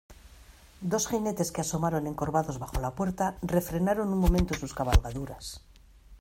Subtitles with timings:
[0.91, 5.61] dos jinetes que asomaron encorvados bajo la puerta, refrenaron un momento sus cabalgaduras